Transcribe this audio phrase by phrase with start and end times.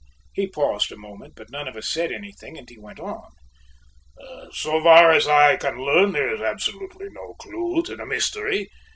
[0.33, 3.29] He paused a moment, but none of us said anything, and he went on:
[4.51, 8.67] "So far as I can learn there is absolutely no clue to the mystery.